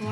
Quand 0.00 0.08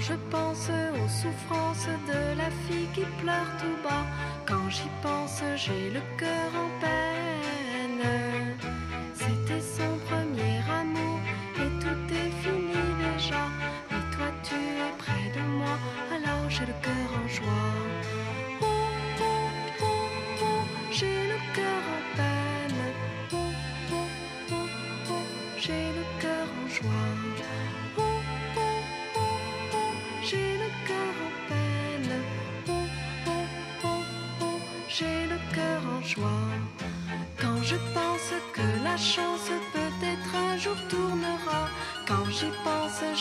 je 0.00 0.14
pense 0.30 0.70
aux 0.70 1.08
souffrances 1.08 1.88
de 2.08 2.38
la 2.38 2.50
fille 2.66 2.88
qui 2.94 3.02
pleure 3.20 3.50
tout 3.58 3.76
bas, 3.82 4.06
quand 4.46 4.70
j'y 4.70 4.88
pense, 5.02 5.42
j'ai 5.56 5.90
le 5.90 6.00
cœur 6.16 6.41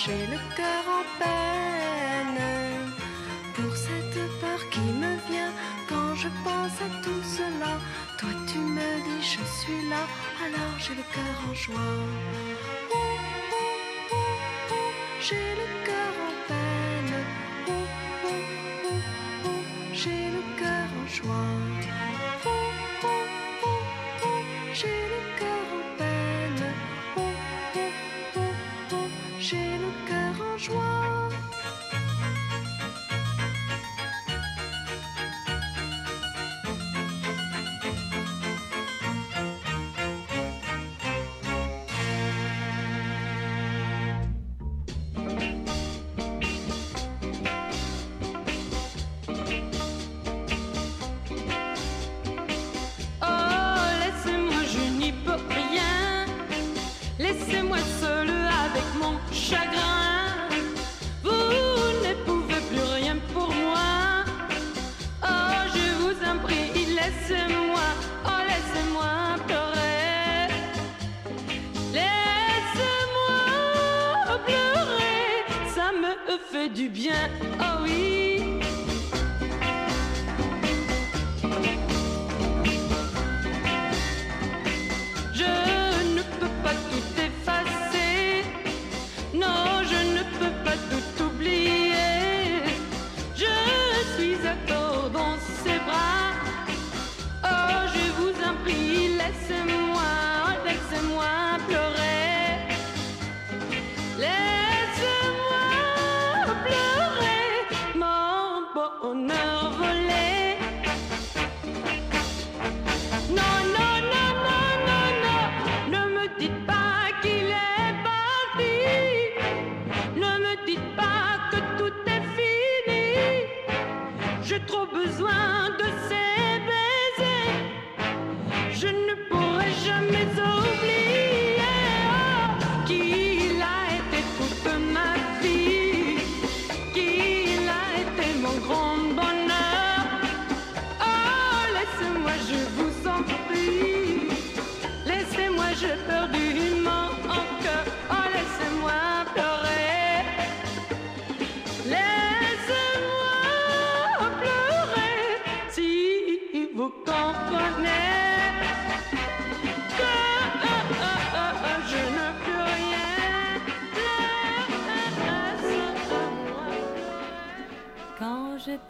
j'ai 0.06 0.26
le 0.26 0.40
cœur 0.56 0.84
en 1.00 1.04
peine 1.22 2.42
pour 3.54 3.76
cette 3.76 4.22
peur 4.40 4.60
qui 4.72 4.80
me 4.80 5.14
vient 5.30 5.54
quand 5.88 6.16
je 6.16 6.28
pense 6.44 6.76
à 6.88 6.90
tout 7.04 7.24
cela. 7.38 7.74
Toi 8.18 8.30
tu 8.48 8.58
me 8.58 8.90
dis 9.06 9.22
je 9.22 9.44
suis 9.60 9.90
là, 9.90 10.04
alors 10.46 10.76
j'ai 10.80 10.96
le 10.96 11.06
cœur 11.14 11.36
en 11.50 11.54
joie. 11.54 11.98
J'ai 15.20 15.50
le 15.62 15.81
j'ai 29.51 29.57
le 29.57 29.91
cœur 30.07 30.47
en 30.53 30.57
joie. 30.57 31.50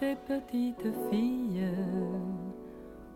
petite 0.01 0.88
fille, 1.09 1.63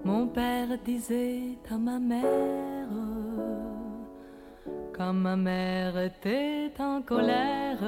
mon 0.04 0.28
père 0.28 0.78
disait 0.86 1.58
à 1.72 1.78
ma 1.78 1.98
mère, 1.98 2.90
quand 4.96 5.14
ma 5.14 5.36
mère 5.36 5.98
était 5.98 6.72
en 6.80 7.02
colère 7.02 7.84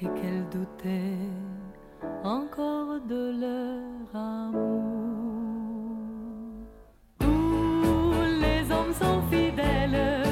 et 0.00 0.06
qu'elle 0.06 0.44
doutait 0.50 1.30
encore 2.24 3.00
de 3.08 3.40
leur 3.42 4.20
amour. 4.20 4.82
Tous 7.20 8.14
les 8.40 8.70
hommes 8.72 8.92
sont 8.92 9.22
fidèles. 9.30 10.23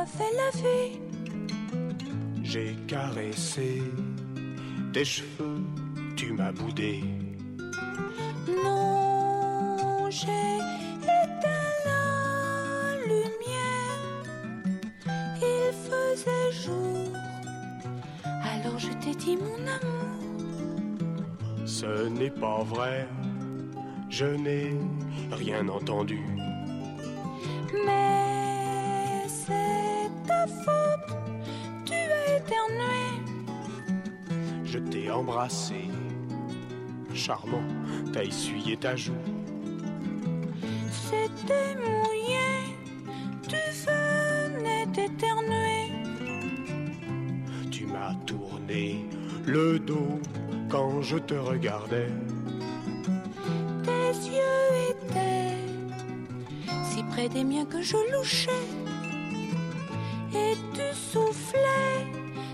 pas 0.00 0.06
fait 0.06 0.32
la 0.36 0.50
vie. 0.60 1.00
J'ai 2.42 2.74
caressé 2.86 3.82
tes 4.92 5.04
cheveux, 5.04 5.62
tu 6.16 6.32
m'as 6.32 6.52
boudé. 6.52 7.02
Non, 8.64 10.08
j'ai 10.10 10.58
éteint 11.02 11.74
la 11.86 12.96
lumière. 13.06 14.24
Il 15.36 15.72
faisait 15.72 16.52
jour. 16.52 17.12
Alors 18.24 18.78
je 18.78 18.92
t'ai 19.00 19.14
dit 19.14 19.36
mon 19.36 19.66
amour. 19.66 21.66
Ce 21.66 22.08
n'est 22.08 22.30
pas 22.30 22.62
vrai, 22.62 23.06
je 24.08 24.26
n'ai 24.26 24.74
rien 25.30 25.68
entendu. 25.68 26.24
Embrassé, 35.40 35.88
charmant, 37.14 37.64
t'as 38.12 38.24
essuyé 38.24 38.76
ta 38.76 38.94
joue. 38.94 39.14
C'était 40.90 41.76
mouillé. 41.76 42.76
Tu 43.48 43.56
venais 43.86 44.86
d'éternuer. 44.86 45.92
Tu 47.70 47.86
m'as 47.86 48.14
tourné 48.26 49.06
le 49.46 49.78
dos 49.78 50.20
quand 50.68 51.00
je 51.00 51.16
te 51.16 51.34
regardais. 51.34 52.12
Tes 53.82 54.12
yeux 54.28 54.90
étaient 54.90 55.56
si 56.84 57.02
près 57.04 57.30
des 57.30 57.44
miens 57.44 57.64
que 57.64 57.80
je 57.80 57.96
louchais. 58.12 58.66
Et 60.34 60.54
tu 60.74 60.94
soufflais 60.94 62.06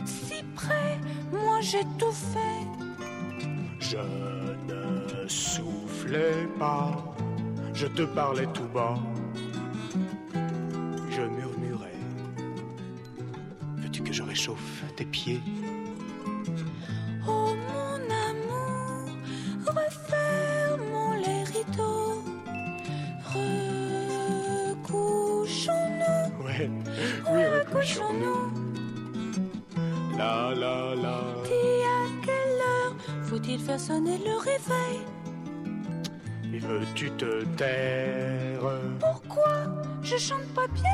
si 0.05 0.45
près, 0.55 0.99
moi 1.33 1.61
j'étouffais. 1.61 2.75
Je 3.88 3.99
ne 3.99 5.28
soufflais 5.28 6.49
pas, 6.59 7.14
je 7.73 7.87
te 7.87 8.02
parlais 8.02 8.47
tout 8.52 8.66
bas. 8.75 8.99
Je 10.35 11.23
murmurais. 11.23 12.00
Veux-tu 13.76 14.02
que 14.02 14.12
je 14.12 14.25
réchauffe 14.25 14.83
tes 14.97 15.05
pieds? 15.05 15.40
Veux-tu 37.17 37.47
te 37.47 37.57
taire 37.57 38.61
Pourquoi 39.01 39.67
je 40.03 40.17
chante 40.17 40.47
pas 40.55 40.67
bien? 40.69 40.91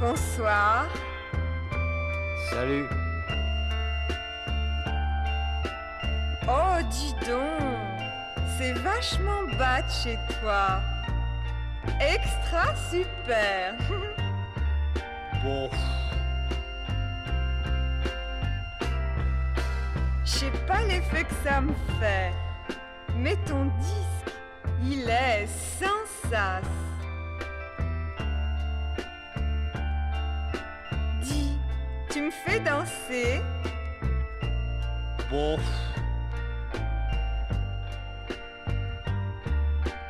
Bonsoir. 0.00 0.86
Salut. 2.50 2.86
Oh, 6.46 6.82
dis 6.90 7.14
donc, 7.26 7.40
c'est 8.58 8.74
vachement 8.74 9.44
bas 9.58 9.80
de 9.82 9.90
chez 9.90 10.18
toi. 10.40 10.80
Extra 12.00 12.74
super. 12.90 13.74
Bon, 15.44 15.68
l'effet 20.94 21.24
que 21.24 21.34
ça 21.42 21.60
me 21.60 21.72
fait. 21.98 22.32
Mais 23.16 23.36
ton 23.46 23.64
disque, 23.80 24.36
il 24.82 25.08
est 25.08 25.46
sans 25.78 26.28
sas. 26.30 26.62
Dis, 31.22 31.58
tu 32.10 32.22
me 32.22 32.30
fais 32.30 32.60
danser? 32.60 33.40
Bon, 35.30 35.58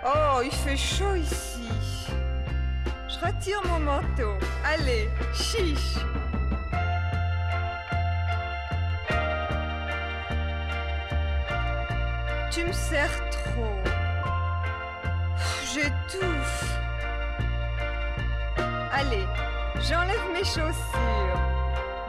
Oh, 0.06 0.42
il 0.44 0.52
fait 0.52 0.76
chaud 0.76 1.14
ici. 1.14 1.66
Je 3.08 3.26
retire 3.26 3.62
mon 3.66 3.80
manteau. 3.80 4.34
Allez, 4.62 5.08
chiche. 5.32 5.96
Sers 12.94 13.28
trop. 13.30 13.76
J'étouffe. 15.72 16.78
Allez, 18.92 19.26
j'enlève 19.80 20.30
mes 20.32 20.44
chaussures. 20.44 21.40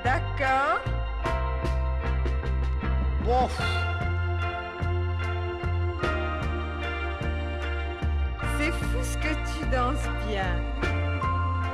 D'accord? 0.04 0.80
Bon. 3.24 3.50
C'est 8.60 8.72
fou 8.72 9.02
ce 9.02 9.18
que 9.18 9.34
tu 9.34 9.66
danses 9.72 10.08
bien. 10.28 10.54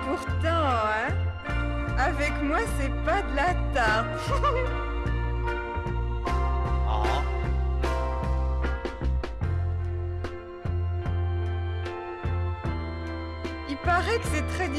Pourtant, 0.06 0.70
hein, 0.70 1.14
avec 1.98 2.32
moi, 2.42 2.60
c'est 2.80 2.96
pas 3.04 3.22
de 3.24 3.36
la 3.36 3.54
tarte. 3.74 4.86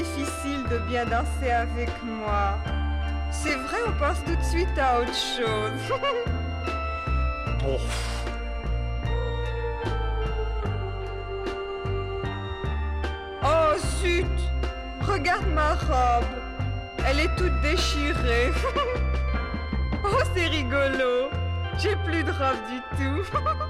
difficile 0.02 0.64
de 0.68 0.78
bien 0.78 1.04
danser 1.06 1.50
avec 1.50 1.90
moi. 2.02 2.58
C'est 3.30 3.54
vrai, 3.54 3.78
on 3.86 3.92
pense 3.92 4.22
tout 4.24 4.34
de 4.34 4.42
suite 4.42 4.78
à 4.78 5.00
autre 5.00 5.14
chose. 5.14 5.98
Oh 13.44 13.74
zut 14.00 14.26
Regarde 15.00 15.46
ma 15.54 15.74
robe. 15.74 16.24
Elle 17.06 17.20
est 17.20 17.34
toute 17.36 17.60
déchirée. 17.60 18.50
oh, 20.04 20.22
c'est 20.34 20.46
rigolo. 20.46 21.30
J'ai 21.78 21.96
plus 22.04 22.24
de 22.24 22.30
robe 22.30 22.62
du 22.70 22.80
tout. 22.96 23.38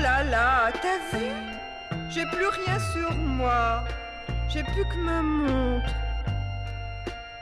là 0.00 0.24
là, 0.24 0.70
t'as 0.82 1.16
vu? 1.16 1.26
J'ai 2.08 2.24
plus 2.26 2.48
rien 2.48 2.78
sur 2.92 3.14
moi. 3.14 3.84
J'ai 4.48 4.64
plus 4.64 4.84
que 4.84 4.96
ma 5.04 5.22
montre. 5.22 5.90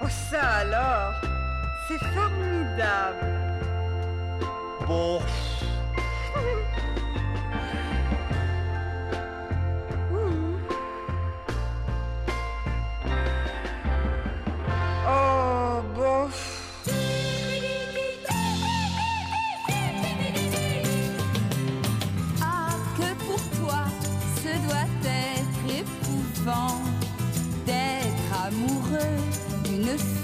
Oh 0.00 0.08
ça 0.08 0.42
alors 0.62 1.14
C'est 1.86 1.98
formidable. 1.98 3.26
Bon, 4.86 5.20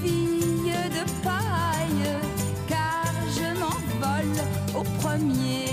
fille 0.04 0.73
de 0.96 1.04
paille, 1.23 2.08
car 2.68 3.12
je 3.37 3.49
m'envole 3.58 4.38
au 4.78 4.82
premier 5.00 5.63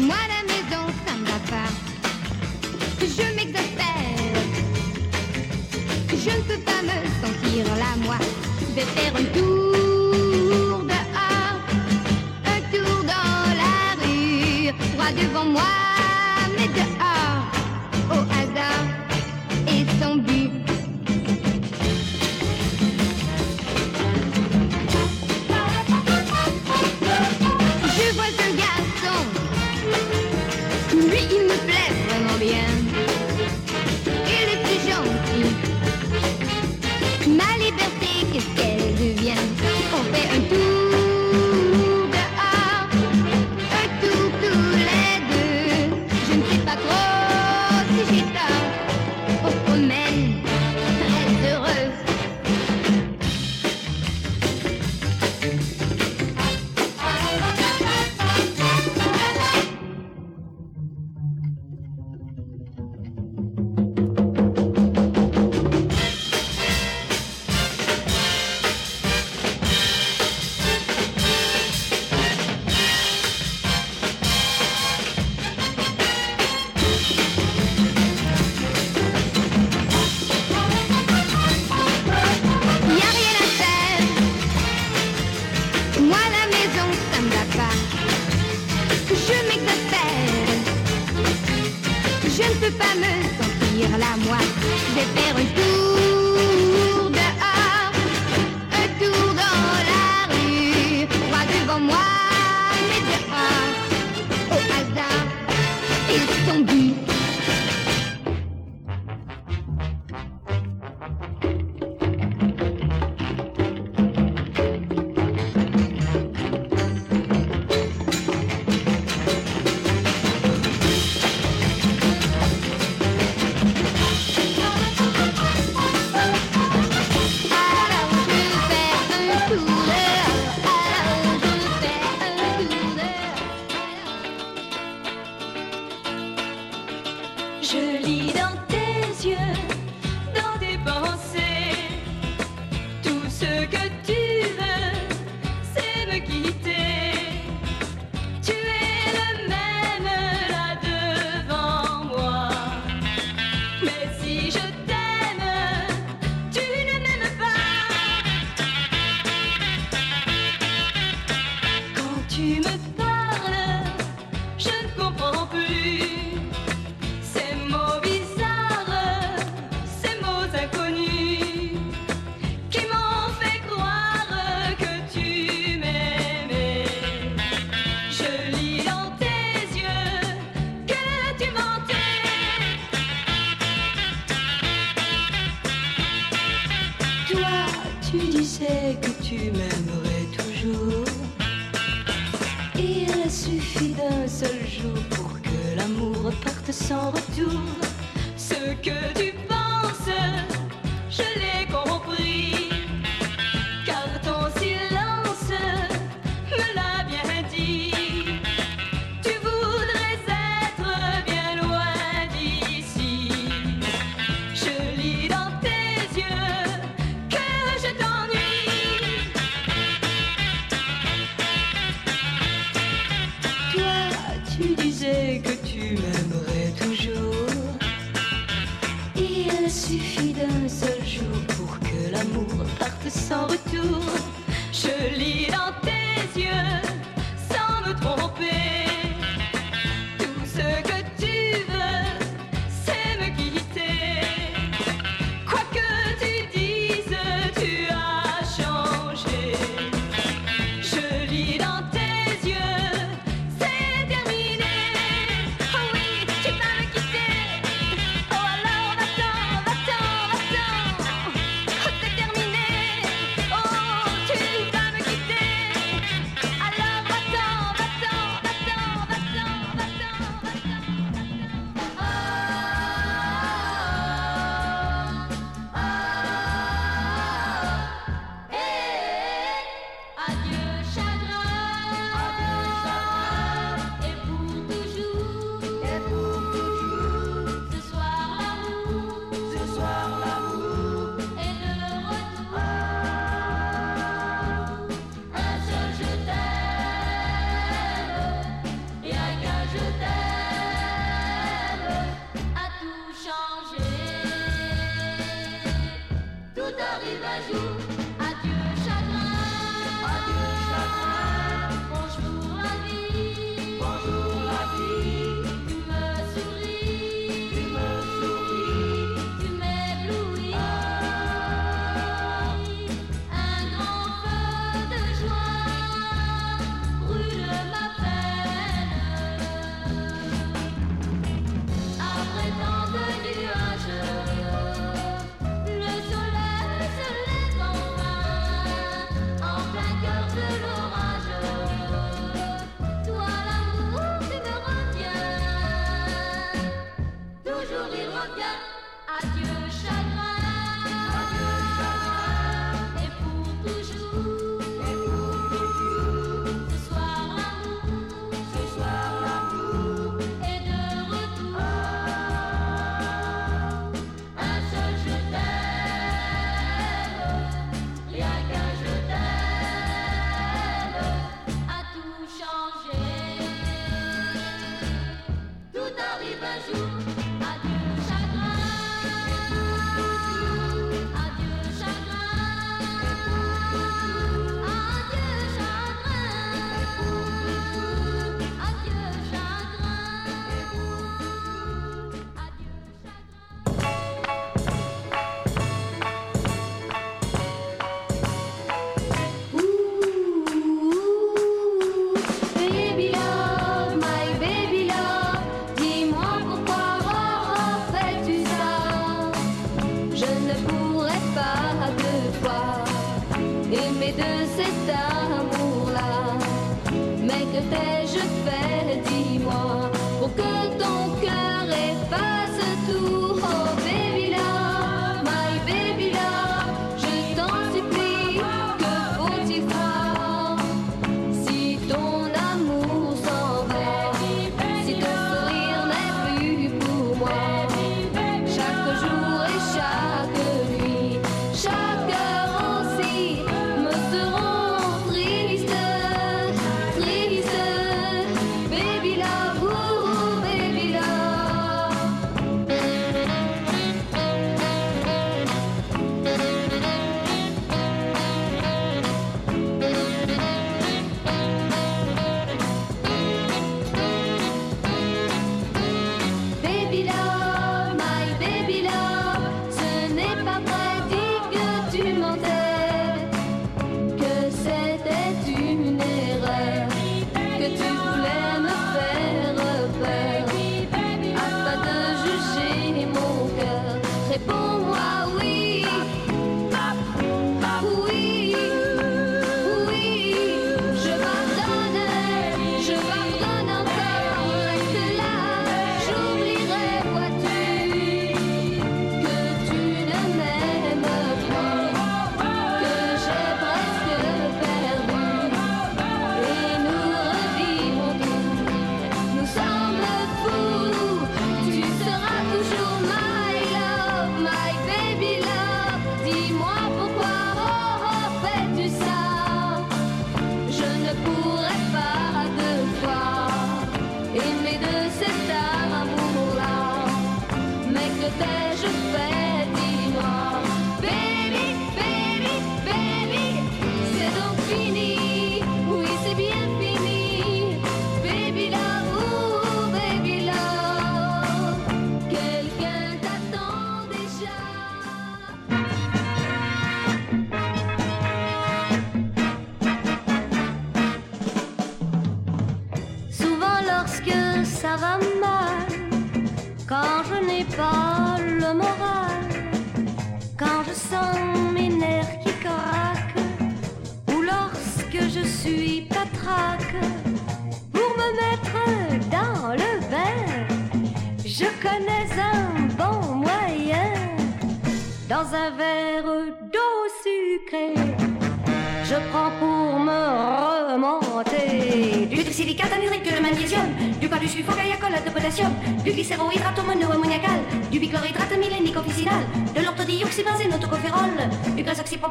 Moi, 0.00 0.16
la 0.28 0.42
maison, 0.52 0.84
ça 1.06 1.14
me 1.14 1.24
va 1.24 1.38
pas. 1.50 1.70
Je 3.00 3.26
m'exaspère. 3.36 4.42
Je 6.10 6.30
ne 6.30 6.42
peux 6.42 6.58
pas 6.64 6.82
me 6.82 6.98
sentir 7.22 7.64
là, 7.76 7.96
moi. 8.02 8.16
Je 8.60 8.74
vais 8.74 8.86
faire 8.96 9.14
un 9.14 9.24
tour 9.36 10.82
dehors, 10.82 11.60
un 12.46 12.60
tour 12.72 13.04
dans 13.04 13.44
la 13.62 14.04
rue, 14.04 14.72
droit 14.94 15.12
devant 15.12 15.44
moi, 15.44 15.62
mais 16.56 16.68
dehors. 16.68 17.13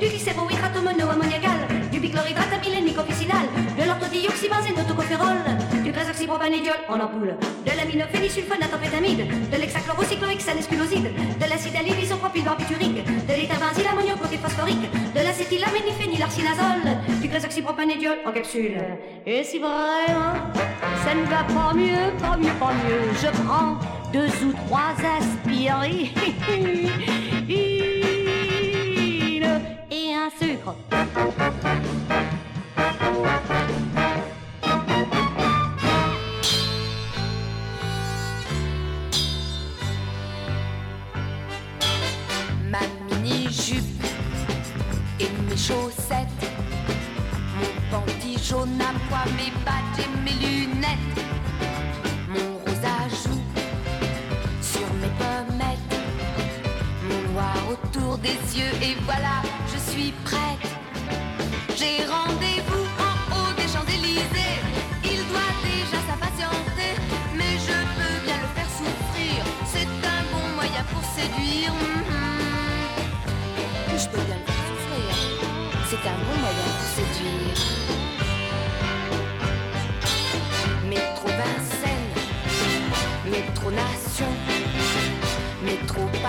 du 0.00 0.08
glycébohydrate 0.08 0.82
monoammoniacal, 0.82 1.68
du 1.92 2.00
bichlorhydrate 2.00 2.52
amylénique 2.52 2.98
officinal, 2.98 3.46
de 3.78 3.84
l'orthodioxybase 3.86 4.66
et 4.70 4.74
d'autocopérol, 4.74 5.36
du 5.84 5.92
gazoxypropanédiol 5.92 6.76
en 6.88 6.98
ampoule, 7.00 7.36
de 7.66 7.70
l'aminophénisulfonate 7.76 8.72
en 8.74 8.78
de 8.78 9.56
l'hexachlorocyclohexane 9.60 10.58
esculoside, 10.58 11.10
de 11.40 11.46
l'acide 11.48 11.76
allylisopropyl 11.76 12.44
barbiturique, 12.44 13.04
de 13.04 13.34
l'étarbenzyle 13.34 13.86
ammoniocotéphosporique, 13.88 14.90
de 15.14 15.20
l'acétylaméniphénylarcinazole, 15.20 16.98
du 17.20 17.28
gazoxypropanédiol 17.28 18.18
en 18.26 18.32
capsule. 18.32 18.78
Et 19.26 19.44
si 19.44 19.58
vraiment 19.58 20.34
ça 21.04 21.14
ne 21.14 21.24
va 21.24 21.44
pas 21.44 21.74
mieux, 21.74 22.12
pas 22.20 22.36
mieux, 22.36 22.54
pas 22.58 22.72
mieux, 22.72 23.12
je 23.20 23.28
prends 23.42 23.78
deux 24.12 24.30
ou 24.46 24.52
trois 24.66 24.94
aspirines. 25.18 26.08
Ma 30.24 30.30
mini-jupe 43.20 43.84
et 45.20 45.28
mes 45.46 45.56
chaussettes, 45.56 46.28
mon 47.58 47.74
panty 47.90 48.38
jaune 48.42 48.80
à 48.80 48.92
moi, 49.10 49.24
mes 49.36 49.52
battes 49.62 49.98
et 49.98 50.08
mes 50.24 50.38
lunettes. 50.40 51.43
autour 57.96 58.18
des 58.18 58.28
yeux. 58.28 58.72
Et 58.82 58.96
voilà, 59.04 59.42
je 59.72 59.90
suis 59.90 60.12
prête. 60.24 60.83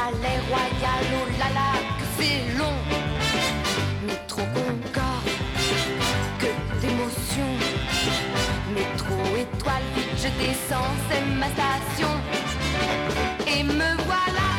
palais 0.05 0.39
royal, 0.49 1.03
oh 1.19 1.27
là 1.39 1.49
là, 1.59 1.71
que 1.97 2.05
c'est 2.17 2.57
long. 2.57 2.77
Mais 4.05 4.19
trop 4.27 4.47
concorde, 4.53 5.29
que 6.39 6.51
d'émotion. 6.81 7.49
Métro 8.73 9.15
étoile, 9.35 9.89
je 10.17 10.29
descends, 10.43 10.93
c'est 11.09 11.25
ma 11.39 11.47
station. 11.47 12.13
Et 13.47 13.63
me 13.63 13.95
voilà. 14.05 14.54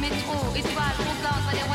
métro, 0.00 0.34
étoile, 0.56 0.96
contente, 0.98 1.73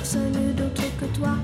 personne 0.00 0.54
d'autre 0.56 0.82
que 0.98 1.04
toi. 1.18 1.36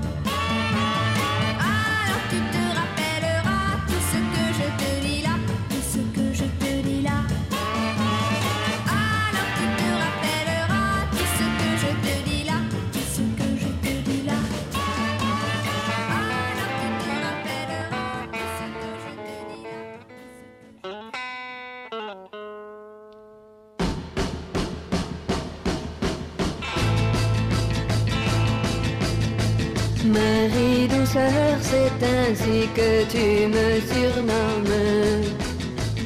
Ainsi 32.29 32.67
que 32.75 33.05
tu 33.13 33.47
me 33.55 33.67
surnommes. 33.91 35.23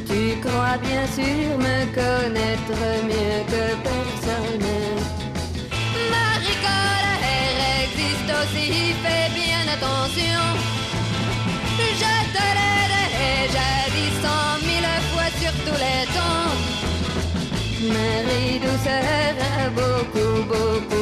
Tu 0.09 0.21
crois 0.45 0.77
bien 0.87 1.05
sûr 1.17 1.57
me 1.57 1.77
connaître 1.99 2.81
mieux 3.09 3.39
que 3.51 3.63
personne. 3.87 4.69
Marie 6.15 6.59
colère 6.67 7.61
existe 7.83 8.31
aussi, 8.39 8.69
fais 9.03 9.29
bien 9.39 9.63
attention. 9.75 10.43
Je 12.01 12.15
te 12.35 12.45
l'ai 12.57 13.35
dit 13.95 14.13
cent 14.23 14.51
mille 14.67 14.91
fois 15.09 15.29
sur 15.41 15.53
tous 15.65 15.79
les 15.85 16.03
tons. 16.15 16.51
Marie 17.95 18.59
douceur 18.65 19.35
a 19.53 19.69
beaucoup, 19.79 20.33
beaucoup 20.51 21.00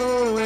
Oh, 0.00 0.37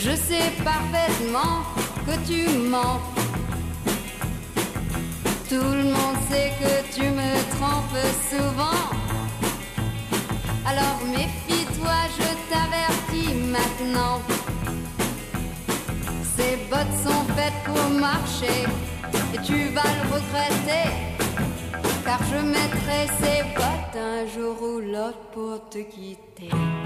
je 0.00 0.14
sais 0.14 0.50
parfaitement 0.64 1.62
que 2.06 2.14
tu 2.26 2.48
mens. 2.58 3.00
Tout 5.48 5.70
le 5.80 5.84
monde 5.84 6.18
sait 6.30 6.52
que 6.60 6.94
tu 6.94 7.02
me 7.02 7.30
trompes 7.54 8.06
souvent. 8.30 8.84
Alors 10.66 11.00
méfie-toi, 11.16 11.98
je 12.18 12.28
t'avertis 12.50 13.34
maintenant. 13.56 14.20
Ces 16.36 16.56
bottes 16.70 16.98
sont 17.04 17.24
faites 17.34 17.60
pour 17.64 17.90
marcher 17.98 18.66
et 19.34 19.38
tu 19.42 19.68
vas 19.74 19.90
le 19.98 20.04
regretter. 20.14 20.88
Car 22.04 22.20
je 22.30 22.40
mettrai 22.56 23.00
ces 23.20 23.42
bottes 23.56 23.96
un 23.96 24.26
jour 24.34 24.56
ou 24.62 24.80
l'autre 24.80 25.18
pour 25.32 25.68
te 25.68 25.78
quitter. 25.78 26.77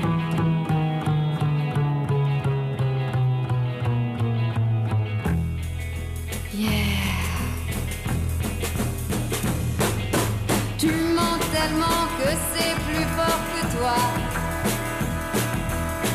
Tu 10.82 10.88
mens 10.88 11.38
tellement 11.52 12.08
que 12.18 12.28
c'est 12.52 12.74
plus 12.88 13.06
fort 13.16 13.42
que 13.52 13.62
toi. 13.76 13.98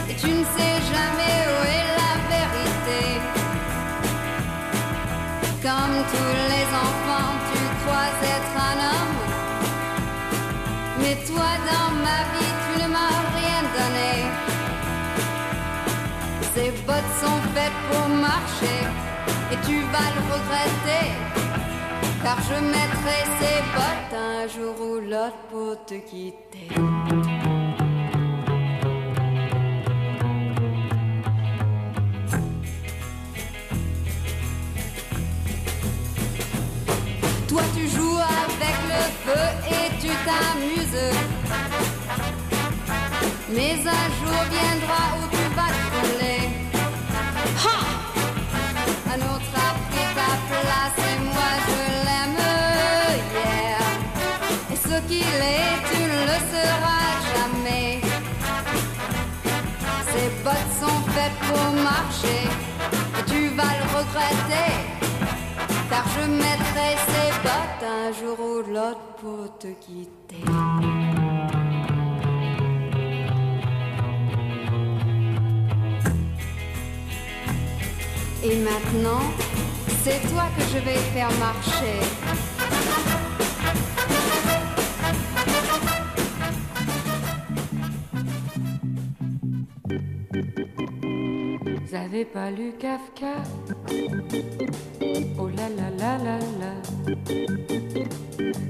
Et 0.09 0.15
tu 0.15 0.27
ne 0.27 0.43
sais 0.43 0.75
jamais 0.93 1.37
où 1.53 1.59
est 1.77 1.87
la 2.01 2.13
vérité. 2.33 3.03
Comme 5.63 5.95
tous 6.11 6.35
les 6.51 6.67
enfants, 6.85 7.33
tu 7.49 7.61
crois 7.79 8.11
être 8.35 8.55
un 8.71 8.79
homme. 8.91 9.19
Mais 10.99 11.15
toi, 11.25 11.51
dans 11.71 11.91
ma 12.05 12.19
vie, 12.33 12.55
tu 12.65 12.83
ne 12.83 12.87
m'as 12.89 13.19
rien 13.39 13.61
donné. 13.77 14.13
Ces 16.53 16.71
bottes 16.85 17.13
sont 17.23 17.39
faites 17.55 17.79
pour 17.89 18.05
marcher. 18.09 18.81
Et 19.49 19.57
tu 19.65 19.79
vas 19.93 20.09
le 20.15 20.21
regretter 20.33 21.46
car 22.23 22.37
je 22.41 22.55
mettrai 22.75 23.19
ses 23.39 23.61
bottes 23.75 24.13
un 24.13 24.47
jour 24.47 24.75
ou 24.81 24.99
l'autre 24.99 25.37
pour 25.49 25.85
te 25.85 25.95
quitter. 25.95 26.69
Toi 37.47 37.61
tu 37.75 37.87
joues 37.87 38.17
avec 38.17 38.77
le 38.91 39.01
feu 39.23 39.45
et 39.69 39.87
tu 40.01 40.11
t'amuses, 40.27 41.05
mais 43.49 43.75
un 43.99 44.07
jour 44.19 44.39
viendra 44.51 45.01
où 45.17 45.26
bottes 60.47 60.73
sont 60.79 61.01
faites 61.11 61.39
pour 61.49 61.83
marcher 61.83 62.47
tu 63.25 63.47
vas 63.49 63.73
le 63.79 63.85
regretter. 63.97 64.71
Car 65.89 66.05
je 66.15 66.23
mettrai 66.29 66.89
ces 67.07 67.29
bottes 67.43 67.83
un 67.83 68.11
jour 68.19 68.37
ou 68.39 68.71
l'autre 68.71 69.07
pour 69.21 69.57
te 69.59 69.67
quitter. 69.67 70.43
Et 78.43 78.55
maintenant, 78.57 79.23
c'est 80.03 80.21
toi 80.29 80.45
que 80.55 80.63
je 80.73 80.79
vais 80.79 80.97
faire 81.13 81.31
marcher. 81.39 82.46
Avez 92.03 92.25
pas 92.25 92.51
lu 92.51 92.73
Kafka. 92.79 93.33
Oh 95.39 95.49
là 95.49 95.67
là 95.77 95.89
là 95.97 96.17
là 96.17 96.37
là 96.61 96.73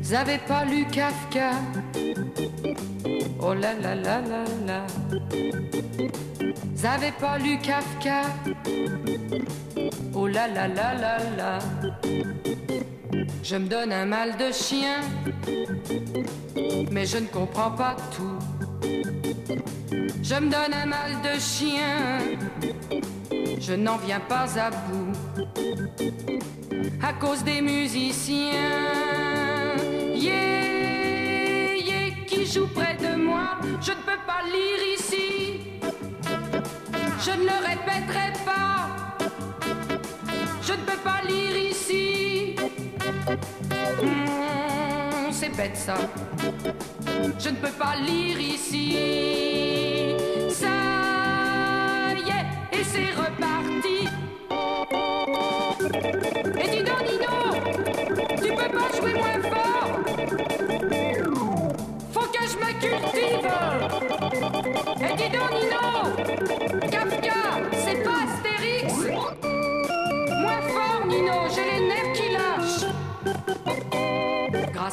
Vous 0.02 0.14
avez 0.14 0.38
pas 0.48 0.66
lu 0.66 0.86
Kafka. 0.86 1.52
Oh 3.42 3.54
là 3.54 3.74
là 3.74 3.96
là 3.96 4.22
là 4.22 4.44
là 4.66 4.88
Vous 6.74 6.86
avez 6.86 7.12
pas 7.20 7.38
lu 7.38 7.58
Kafka. 7.60 8.22
Oh 10.16 10.28
là 10.28 10.48
là 10.48 10.68
là 10.68 10.94
là 10.94 11.18
là 11.38 11.60
Je 13.44 13.56
me 13.56 13.68
donne 13.68 13.92
un 13.92 14.06
mal 14.06 14.38
de 14.38 14.52
chien 14.52 15.02
Mais 16.92 17.06
je 17.06 17.18
ne 17.18 17.28
comprends 17.28 17.72
pas 17.72 17.96
tout 18.16 18.40
je 20.30 20.36
me 20.36 20.50
donne 20.50 20.74
un 20.74 20.86
mal 20.86 21.22
de 21.24 21.40
chien, 21.40 22.20
je 23.62 23.74
n'en 23.74 23.96
viens 23.96 24.20
pas 24.20 24.46
à 24.60 24.72
bout. 24.72 25.14
À 27.02 27.14
cause 27.14 27.46
des 27.46 27.62
musiciens, 27.62 28.52
yeah, 30.14 31.76
yeah, 31.76 32.26
qui 32.26 32.46
jouent 32.46 32.68
près 32.76 32.98
de 32.98 33.16
moi, 33.16 33.58
je 33.82 33.92
ne 33.92 34.02
peux 34.08 34.22
pas 34.28 34.44
lire 34.52 34.82
ici. 34.98 35.62
Je 37.22 37.32
ne 37.32 37.46
le 37.46 37.58
répéterai 37.70 38.34
pas, 38.46 38.90
je 40.62 40.74
ne 40.74 40.78
peux 40.80 41.02
pas 41.06 41.22
lire 41.26 41.58
ici. 41.72 42.07
Mmh, 43.30 45.32
c'est 45.32 45.56
bête 45.56 45.76
ça. 45.76 45.96
Je 47.40 47.50
ne 47.50 47.56
peux 47.56 47.72
pas 47.72 47.96
lire 47.98 48.40
ici. 48.40 48.96
Ça 50.50 50.97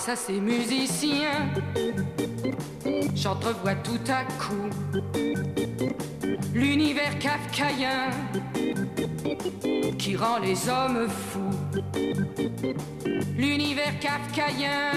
À 0.07 0.17
ces 0.17 0.39
musiciens, 0.39 1.51
j'entrevois 3.15 3.75
tout 3.77 3.99
à 4.07 4.25
coup 4.39 4.69
l'univers 6.53 7.19
kafkaïen 7.19 8.11
qui 9.99 10.15
rend 10.15 10.39
les 10.41 10.69
hommes 10.69 11.09
fous. 11.09 11.59
L'univers 13.35 13.99
kafkaïen. 13.99 14.93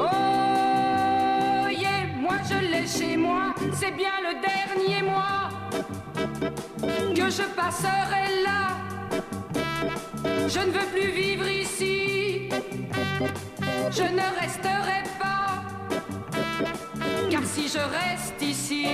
Oh 0.00 1.68
yeah, 1.68 2.06
moi 2.18 2.36
je 2.48 2.58
l'ai 2.70 2.86
chez 2.86 3.18
moi, 3.18 3.54
c'est 3.74 3.94
bien 3.94 4.16
le 4.22 4.40
dernier 4.40 5.02
mois 5.02 5.50
que 7.14 7.30
je 7.30 7.42
passerai 7.54 8.42
là. 8.44 8.78
Je 10.48 10.58
ne 10.58 10.70
veux 10.70 10.86
plus 10.92 11.10
vivre 11.10 11.48
ici, 11.48 12.01
je 13.90 14.02
ne 14.02 14.26
resterai 14.40 15.02
pas, 15.18 15.62
car 17.30 17.44
si 17.44 17.68
je 17.68 17.78
reste 17.78 18.40
ici, 18.42 18.86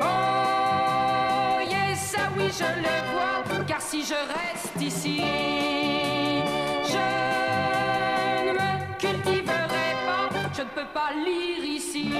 oh 0.00 1.60
yes, 1.70 1.98
ça 2.12 2.28
oui 2.36 2.50
je 2.50 2.68
le 2.82 2.96
vois, 3.12 3.64
car 3.66 3.80
si 3.80 4.02
je 4.02 4.14
reste 4.14 4.80
ici, 4.80 5.22
je 6.84 7.08
ne 8.46 8.52
me 8.52 8.98
cultiverai 8.98 9.88
pas, 10.06 10.28
je 10.56 10.62
ne 10.62 10.68
peux 10.68 10.88
pas 10.92 11.10
lire 11.24 11.64
ici, 11.64 12.10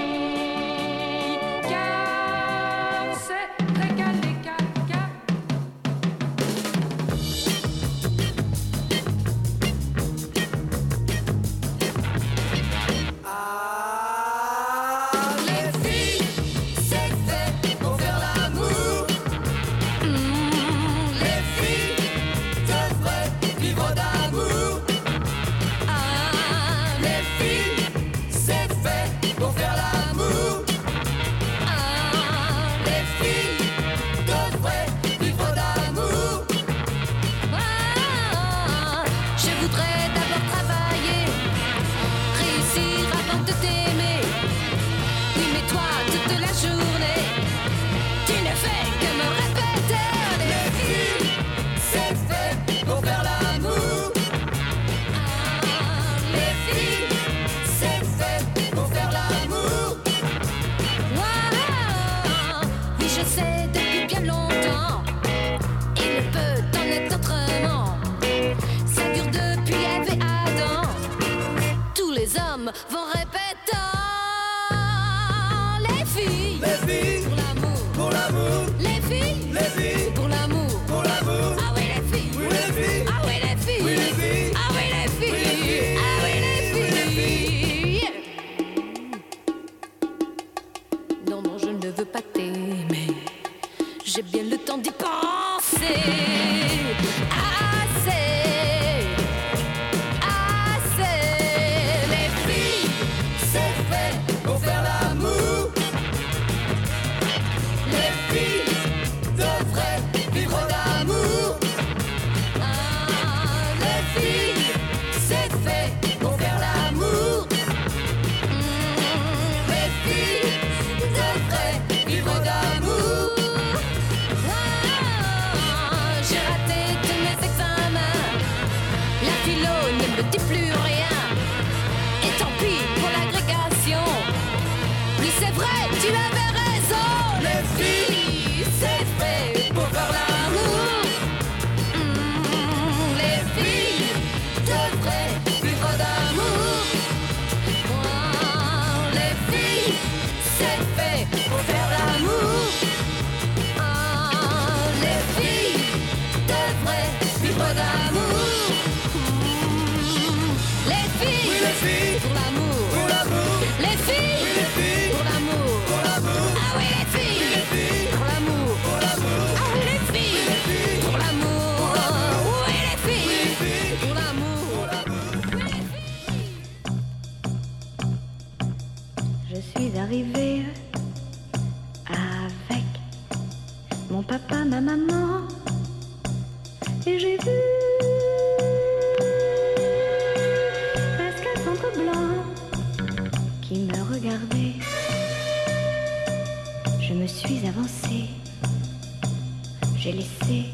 J'ai 199.95 200.11
laissé 200.11 200.65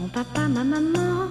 mon 0.00 0.08
papa, 0.08 0.48
ma 0.48 0.64
maman. 0.64 1.25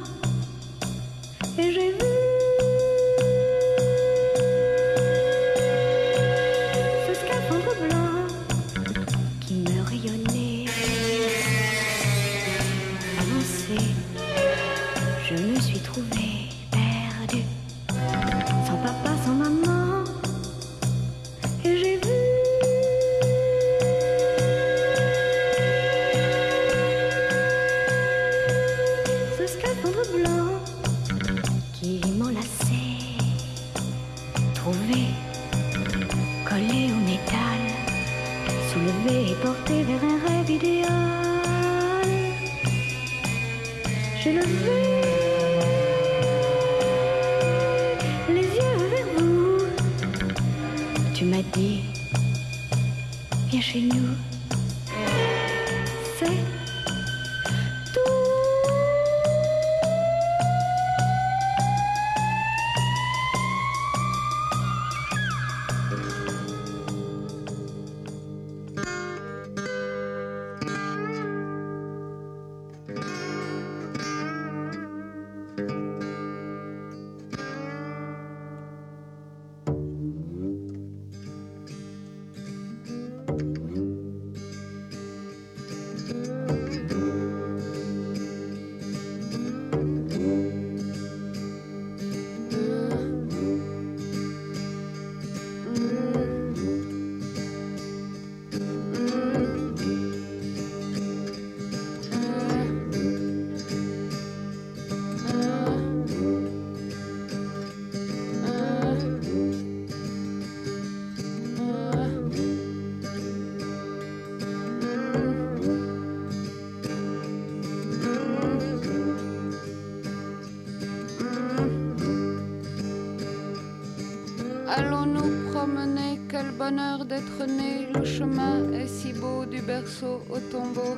D'être 127.06 127.46
né. 127.48 127.88
Le 127.94 128.04
chemin 128.04 128.72
est 128.74 128.88
si 128.88 129.14
beau 129.14 129.46
du 129.46 129.62
berceau 129.62 130.22
au 130.30 130.40
tombeau. 130.52 130.96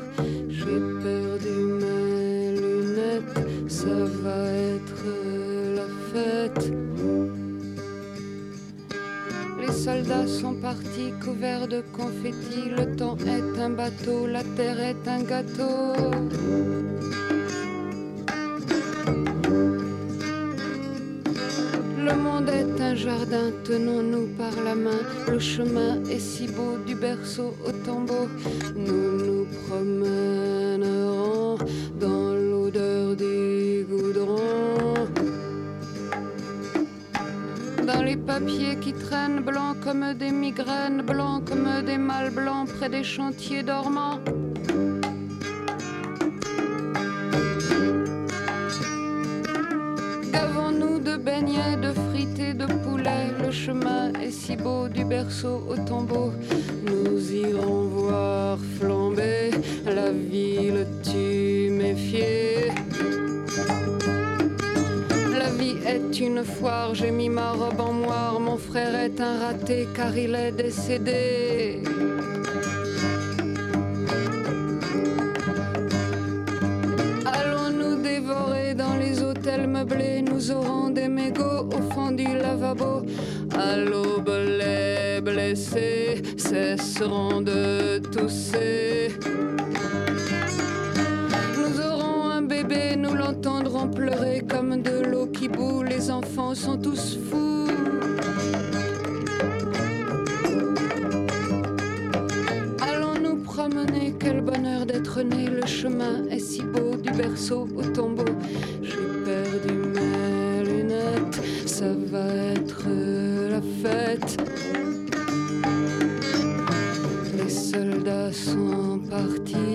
J'ai 0.49 0.79
perdu 1.05 1.55
mes 1.81 2.55
lunettes, 2.61 3.39
ça 3.67 3.97
va 4.23 4.39
être 4.75 5.03
la 5.75 5.87
fête. 6.11 6.71
Les 9.61 9.73
soldats 9.73 10.27
sont 10.27 10.55
partis 10.55 11.11
couverts 11.23 11.67
de 11.67 11.83
confettis. 11.95 12.69
Le 12.69 12.95
temps 12.95 13.17
est 13.17 13.59
un 13.59 13.69
bateau, 13.69 14.27
la 14.27 14.43
terre 14.55 14.79
est 14.79 15.07
un 15.07 15.23
gâteau. 15.23 15.93
Tenons-nous 23.67 24.27
par 24.37 24.53
la 24.63 24.75
main. 24.75 25.01
Le 25.29 25.39
chemin 25.39 26.01
est 26.09 26.19
si 26.19 26.47
beau 26.47 26.77
du 26.85 26.95
berceau 26.95 27.53
au 27.65 27.71
tombeau. 27.85 28.27
Nous 28.75 29.25
nous 29.25 29.45
promènerons 29.65 31.57
dans 31.99 32.33
l'odeur 32.33 33.15
du 33.15 33.85
goudron. 33.89 34.93
Dans 37.85 38.01
les 38.01 38.17
papiers 38.17 38.77
qui 38.79 38.93
traînent 38.93 39.41
blancs 39.41 39.77
comme 39.83 40.13
des 40.13 40.31
migraines, 40.31 41.01
blancs 41.01 41.43
comme 41.49 41.69
des 41.85 41.97
mâles 41.97 42.31
blancs 42.31 42.69
près 42.69 42.89
des 42.89 43.03
chantiers 43.03 43.63
dormants. 43.63 44.19
Du 54.55 55.03
berceau 55.03 55.61
au 55.69 55.75
tombeau. 55.75 56.31
Nous 56.85 57.33
irons 57.33 57.83
voir 57.87 58.57
flamber 58.79 59.51
la 59.85 60.11
ville 60.11 60.87
tuméfiée. 61.03 62.71
La 65.37 65.49
vie 65.49 65.75
est 65.85 66.19
une 66.19 66.45
foire, 66.45 66.95
j'ai 66.95 67.11
mis 67.11 67.29
ma 67.29 67.51
robe 67.51 67.81
en 67.81 67.91
moire. 67.91 68.39
Mon 68.39 68.57
frère 68.57 68.95
est 68.95 69.19
un 69.19 69.39
raté 69.39 69.87
car 69.93 70.17
il 70.17 70.33
est 70.35 70.53
décédé. 70.53 71.46
De 86.57 87.99
tousser. 87.99 89.09
Nous 91.55 91.79
aurons 91.79 92.31
un 92.31 92.41
bébé, 92.41 92.95
nous 92.97 93.13
l'entendrons 93.13 93.87
pleurer 93.87 94.43
comme 94.49 94.81
de 94.81 95.05
l'eau 95.05 95.27
qui 95.27 95.47
bout. 95.49 95.83
Les 95.83 96.09
enfants 96.09 96.55
sont 96.55 96.77
tous 96.77 97.19
fous. 97.29 97.67
Allons 102.81 103.19
nous 103.21 103.37
promener, 103.43 104.15
quel 104.19 104.41
bonheur 104.41 104.85
d'être 104.85 105.21
né. 105.21 105.47
Le 105.47 105.65
chemin 105.67 106.25
est 106.31 106.39
si 106.39 106.63
beau 106.63 106.95
du 106.95 107.11
berceau 107.11 107.67
au 107.75 107.83
tombeau. 107.83 108.25
J'ai 108.81 108.95
perdu 109.25 109.73
mes 109.95 110.63
lunettes, 110.65 111.41
ça 111.67 111.93
va 112.11 112.27
être 112.55 112.86
sont 119.17 119.27
partis, 119.27 119.66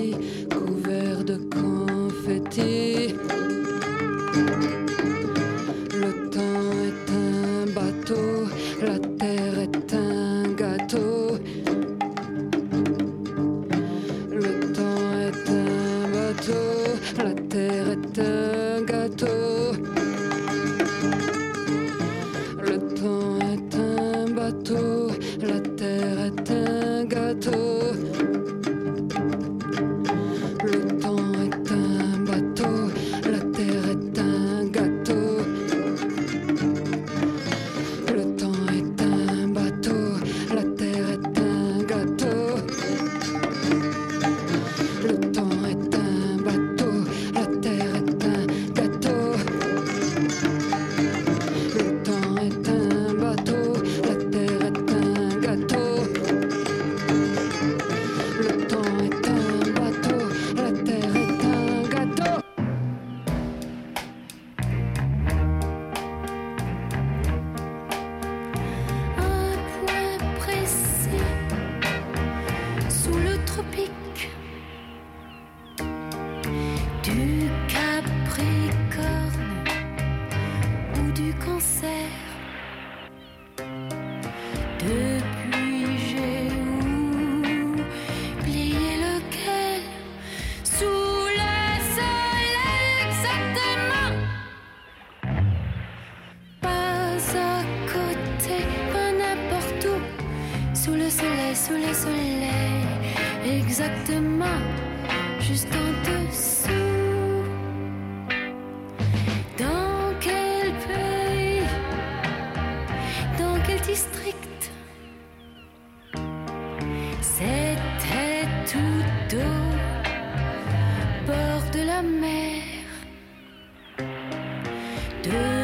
Deux 125.23 125.62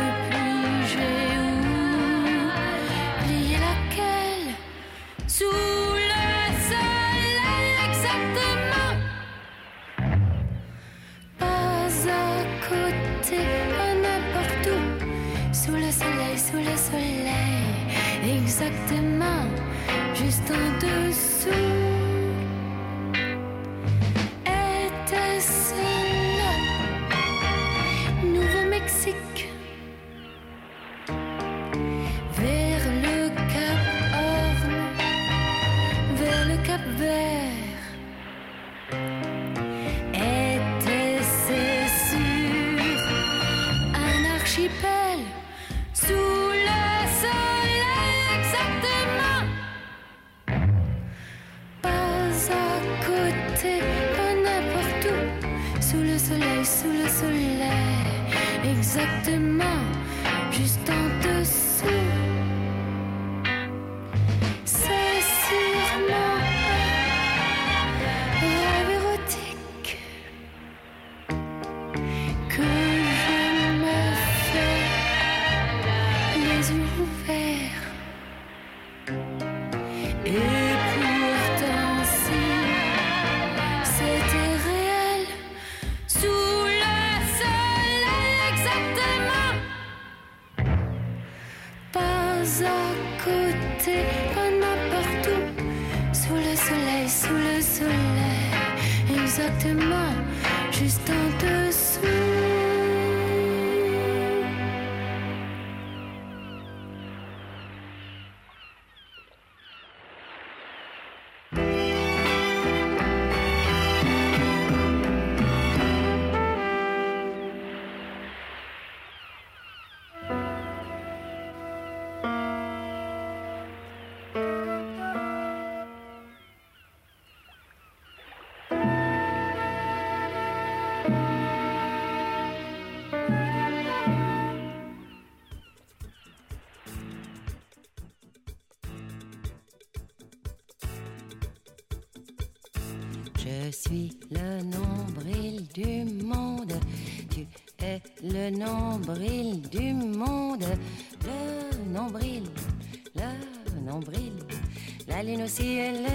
La 155.59 156.08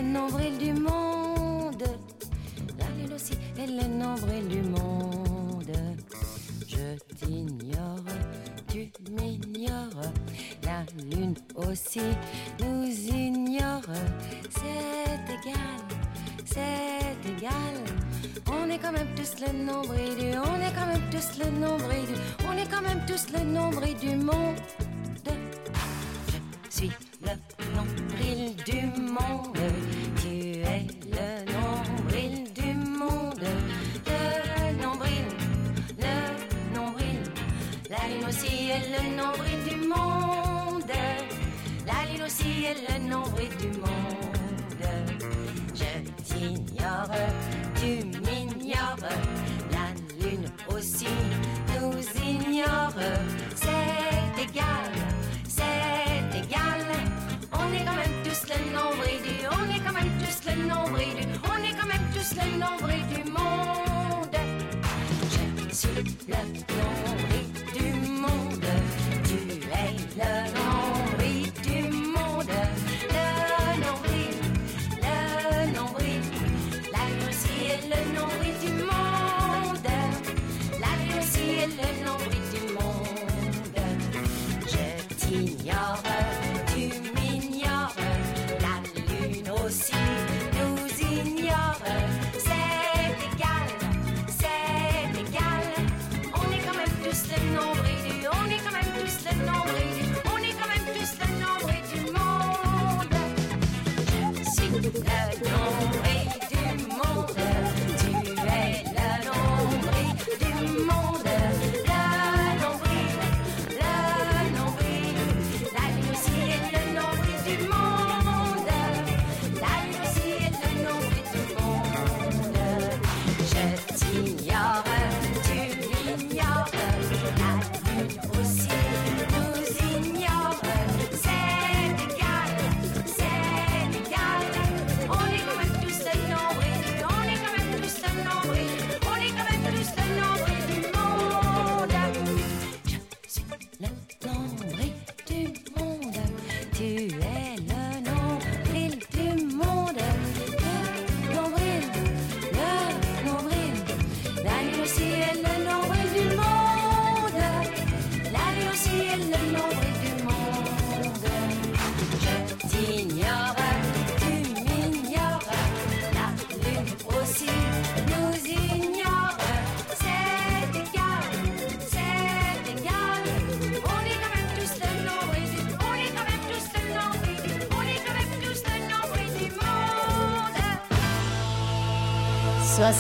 Yeah. 104.74 105.33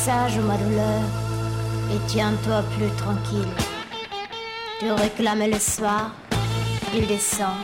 Sage, 0.06 0.38
ma 0.39 0.58
douleur, 0.58 1.01
et 1.93 2.08
tiens-toi 2.08 2.62
plus 2.76 2.89
tranquille. 2.97 3.54
Tu 4.80 4.91
réclamais 4.91 5.47
le 5.47 5.60
soir, 5.60 6.12
il 6.93 7.08
descend, 7.08 7.56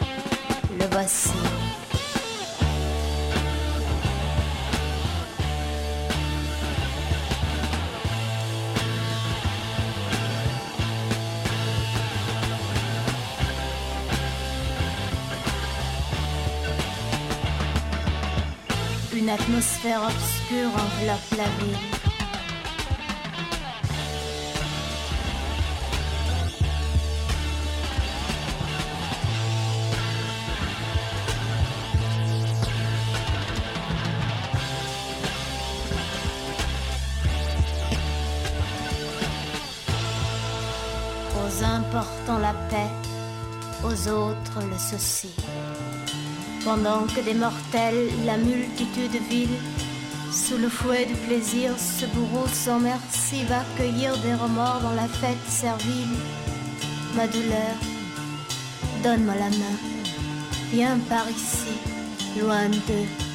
le 0.79 0.85
voici. 0.89 1.31
Une 19.13 19.29
atmosphère 19.29 20.03
obscure 20.03 20.71
enveloppe 20.73 21.31
la 21.37 21.65
ville. 21.65 21.98
Aux 43.83 44.07
autres 44.09 44.59
le 44.61 44.77
souci. 44.77 45.29
Pendant 46.63 47.03
que 47.07 47.21
des 47.21 47.33
mortels, 47.33 48.09
la 48.25 48.37
multitude 48.37 49.21
vile, 49.29 49.57
sous 50.31 50.57
le 50.57 50.69
fouet 50.69 51.05
du 51.05 51.15
plaisir, 51.15 51.71
ce 51.77 52.05
bourreau 52.07 52.47
sans 52.51 52.79
merci 52.79 53.43
va 53.45 53.63
cueillir 53.77 54.15
des 54.17 54.33
remords 54.33 54.81
dans 54.81 54.93
la 54.93 55.07
fête 55.07 55.37
servile. 55.47 56.17
Ma 57.15 57.27
douleur, 57.27 57.75
donne-moi 59.03 59.35
la 59.35 59.49
main, 59.49 59.77
viens 60.71 60.99
par 61.09 61.27
ici, 61.29 61.73
loin 62.39 62.69
d'eux. 62.69 63.28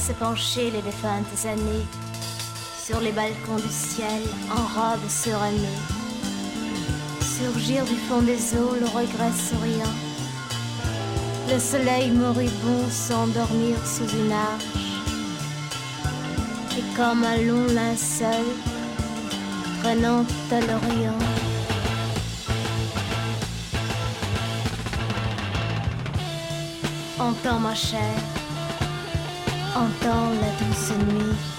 Se 0.00 0.12
pencher 0.12 0.70
les 0.70 0.80
défuntes 0.80 1.44
années 1.44 1.86
sur 2.82 3.00
les 3.00 3.12
balcons 3.12 3.56
du 3.56 3.68
ciel 3.68 4.22
en 4.50 4.62
robe 4.80 5.06
surannée. 5.08 5.78
Surgir 7.20 7.84
du 7.84 7.96
fond 8.08 8.22
des 8.22 8.54
eaux 8.56 8.76
le 8.80 8.86
regret 8.86 9.32
souriant. 9.36 9.96
Le 11.52 11.58
soleil 11.58 12.10
moribond 12.12 12.88
s'endormir 12.90 13.76
sous 13.86 14.08
une 14.08 14.32
arche. 14.32 14.64
Et 16.78 16.96
comme 16.96 17.22
un 17.22 17.36
long 17.42 17.66
linceul 17.66 18.46
traînant 19.82 20.24
à 20.50 20.60
l'Orient. 20.60 21.18
Entends 27.18 27.60
ma 27.60 27.74
chère 27.74 28.39
entends 29.80 30.30
la 30.42 30.50
douce 30.58 30.92
nuit 31.08 31.49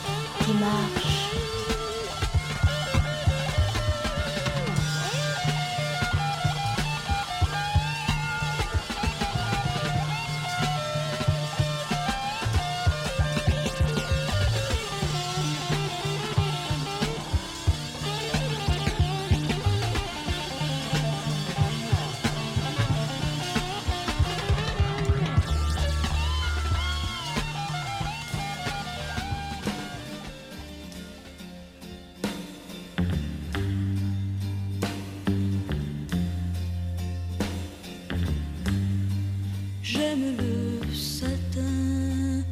J'aime 40.12 40.36
le 40.38 40.94
satin 40.94 42.44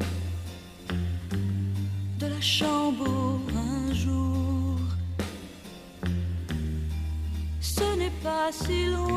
de 2.18 2.26
la 2.26 2.40
chambre 2.40 3.38
un 3.54 3.92
jour. 3.92 4.78
Ce 7.60 7.84
n'est 7.98 8.16
pas 8.22 8.50
si 8.50 8.86
loin. 8.86 9.09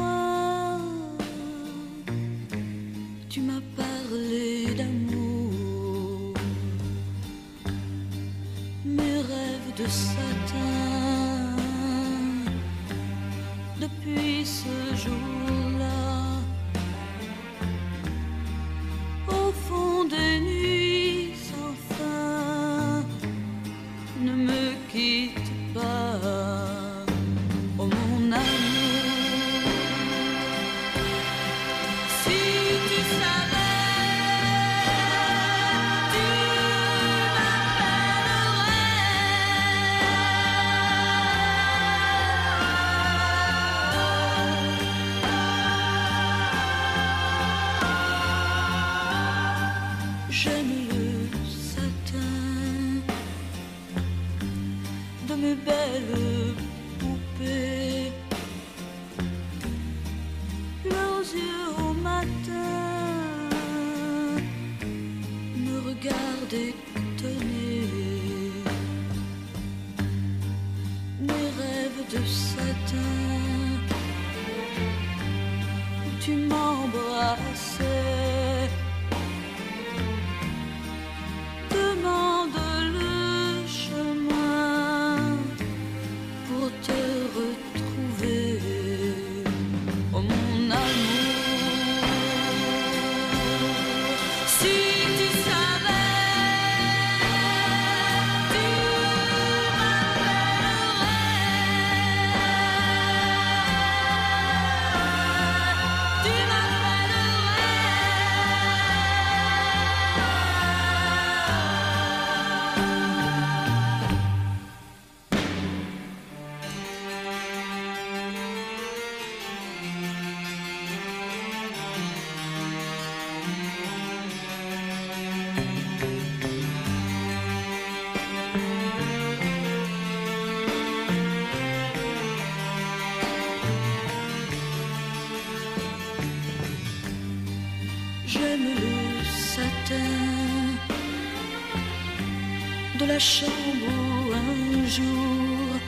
chambre 143.24 143.88
où 143.88 144.34
un 144.34 144.86
jour, 144.86 145.80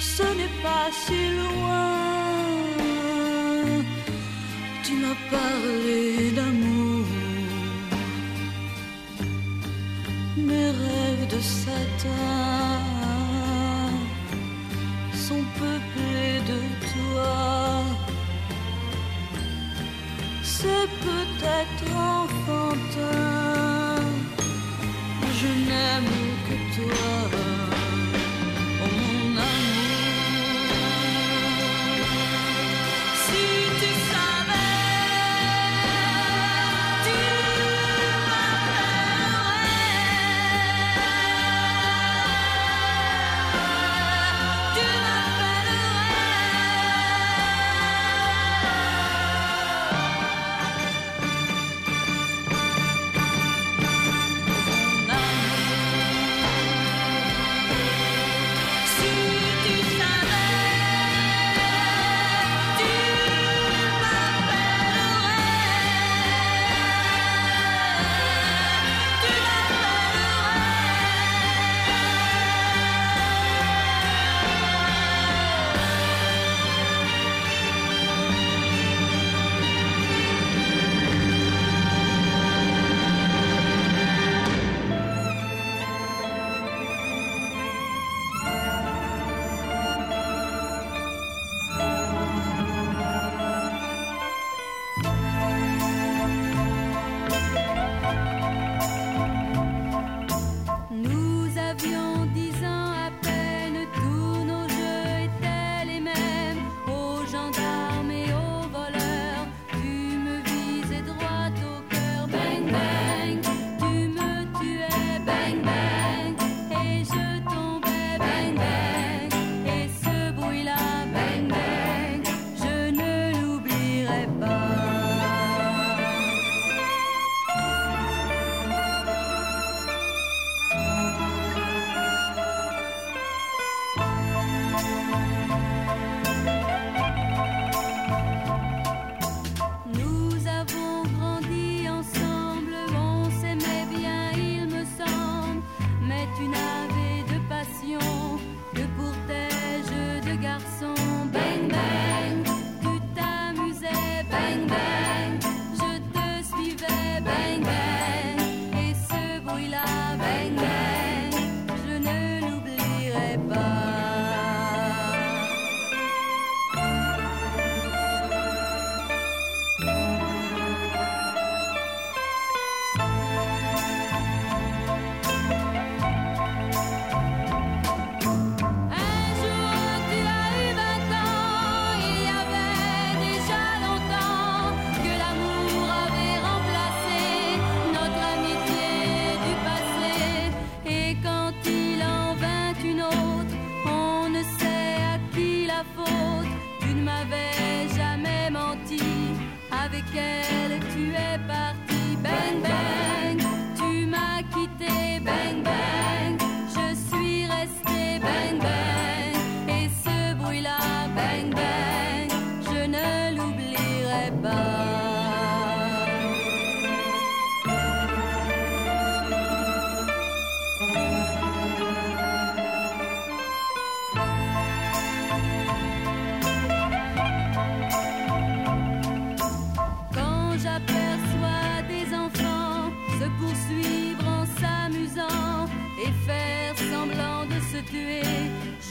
ce 0.00 0.22
n'est 0.22 0.56
pas 0.62 0.88
si 1.02 1.20
loin. 1.36 1.67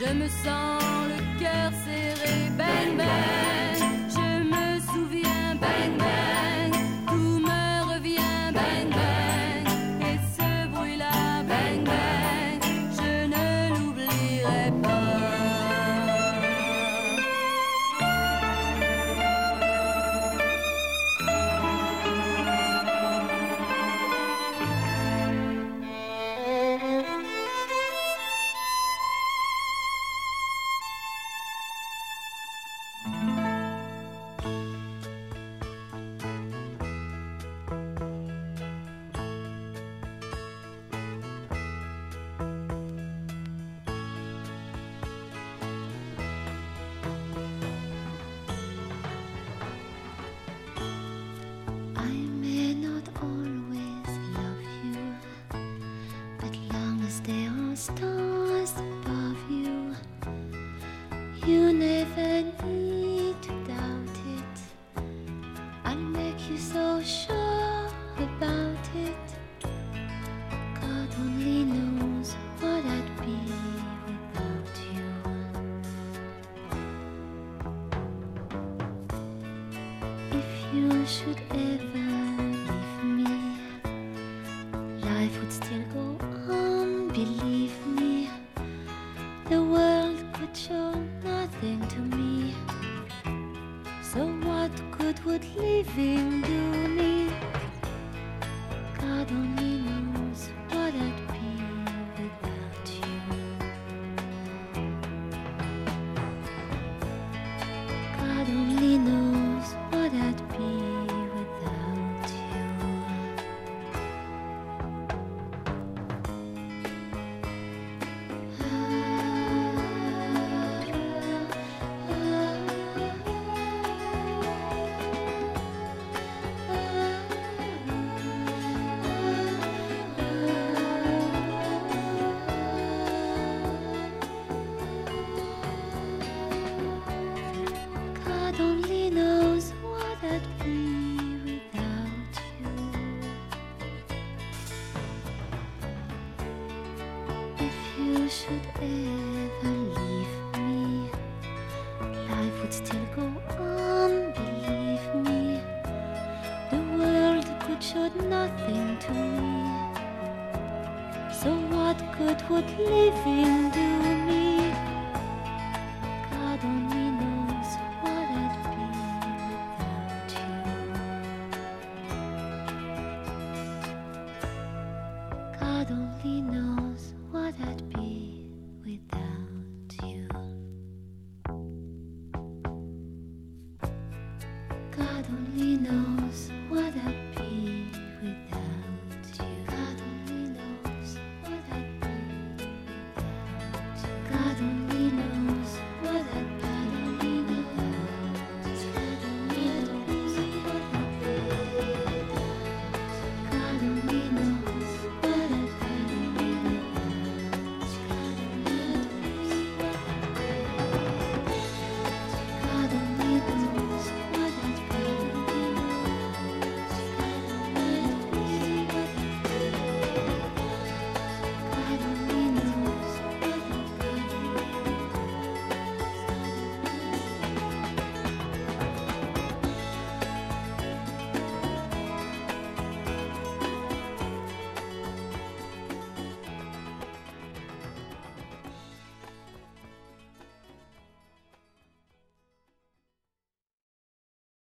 Je 0.07 0.13
me 0.13 0.27
sens 0.29 0.81
le 1.09 1.39
cœur 1.39 1.71
serré, 1.83 2.49
belle-mère. 2.57 3.66